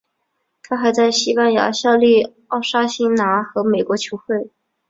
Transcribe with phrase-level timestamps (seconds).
[0.63, 4.49] 他还在西班牙效力奥沙辛拿和美国球会。